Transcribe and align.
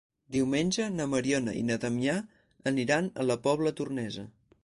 Diumenge 0.35 0.85
na 0.93 1.05
Mariona 1.11 1.53
i 1.59 1.61
na 1.67 1.77
Damià 1.83 2.17
aniran 2.73 3.13
a 3.25 3.29
la 3.33 3.39
Pobla 3.49 3.77
Tornesa. 3.83 4.29